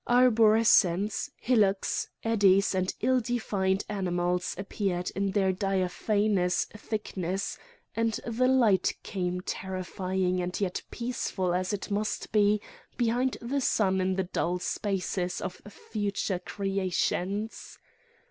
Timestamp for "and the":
7.95-8.47